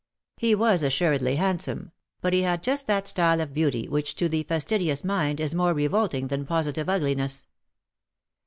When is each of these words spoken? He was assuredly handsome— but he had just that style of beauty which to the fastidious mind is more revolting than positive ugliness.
He 0.37 0.55
was 0.55 0.81
assuredly 0.81 1.35
handsome— 1.35 1.91
but 2.21 2.33
he 2.33 2.41
had 2.41 2.63
just 2.63 2.87
that 2.87 3.07
style 3.07 3.39
of 3.39 3.53
beauty 3.53 3.87
which 3.87 4.15
to 4.15 4.27
the 4.27 4.41
fastidious 4.41 5.03
mind 5.03 5.39
is 5.39 5.53
more 5.53 5.75
revolting 5.75 6.27
than 6.27 6.47
positive 6.47 6.89
ugliness. 6.89 7.47